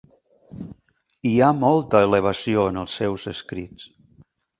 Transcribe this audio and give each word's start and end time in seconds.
Hi 1.31 1.33
ha 1.39 1.49
molta 1.63 2.01
elevació 2.05 2.63
en 2.71 2.81
els 2.85 2.95
seus 3.03 3.27
escrits. 3.33 3.87